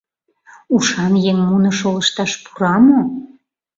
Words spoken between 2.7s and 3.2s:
мо?